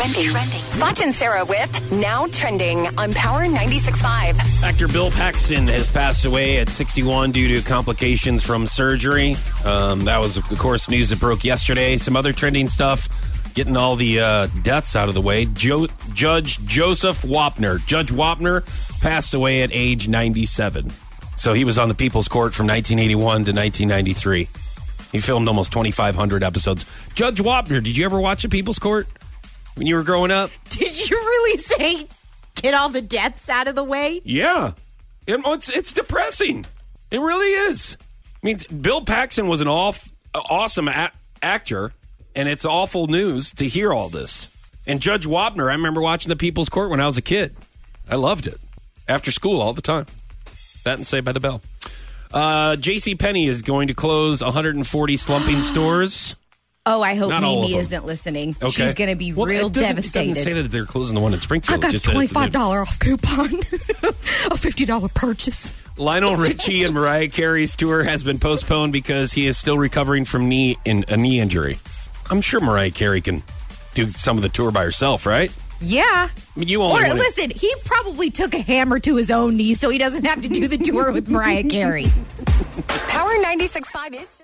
[0.00, 0.60] Trending.
[0.80, 4.62] Foch and Sarah with Now Trending on Power 96.5.
[4.62, 9.36] Actor Bill Paxton has passed away at 61 due to complications from surgery.
[9.62, 11.98] Um, that was, of course, news that broke yesterday.
[11.98, 13.10] Some other trending stuff,
[13.54, 15.44] getting all the uh, deaths out of the way.
[15.44, 17.84] Jo- Judge Joseph Wapner.
[17.84, 18.64] Judge Wapner
[19.02, 20.90] passed away at age 97.
[21.36, 24.48] So he was on the People's Court from 1981 to 1993.
[25.12, 26.86] He filmed almost 2,500 episodes.
[27.14, 29.06] Judge Wapner, did you ever watch the People's Court
[29.76, 30.50] when you were growing up?
[30.70, 32.06] Did you really say
[32.56, 34.20] get all the deaths out of the way?
[34.24, 34.72] Yeah,
[35.26, 36.64] It- it's it's depressing.
[37.10, 37.96] It really is.
[38.42, 41.10] I mean, Bill Paxton was an off, awesome a-
[41.42, 41.92] actor,
[42.36, 44.48] and it's awful news to hear all this.
[44.86, 47.54] And Judge Wapner, I remember watching the People's Court when I was a kid.
[48.08, 48.58] I loved it
[49.08, 50.06] after school all the time.
[50.84, 51.60] That and Saved by the Bell.
[52.32, 53.14] Uh, J.C.
[53.16, 56.34] Penney is going to close 140 slumping stores.
[56.86, 57.80] Oh, I hope Not all of Mimi them.
[57.82, 58.56] isn't listening.
[58.62, 58.70] Okay.
[58.70, 60.28] She's going to be Well, real it doesn't- It devastated.
[60.34, 61.80] doesn't say that they're closing the one in I Springfield.
[61.82, 63.60] got It a just says that five they're- dollar off coupon,
[64.50, 65.74] a fifty dollar purchase.
[65.98, 70.48] Lionel Richie and Mariah Carey's tour has been postponed because he is still recovering from
[70.48, 71.78] knee in a knee injury.
[72.30, 73.42] I'm sure Mariah Carey can
[73.92, 75.54] do some of the tour by herself, right?
[75.82, 76.28] Yeah.
[76.30, 79.56] I mean, you only Or wanna- listen, he probably took a hammer to his own
[79.58, 82.06] knee so he doesn't have to do the tour with Mariah Carey.
[83.08, 84.42] Power 96.5 is just.